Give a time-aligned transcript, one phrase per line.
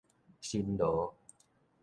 [0.39, 1.13] 辛勞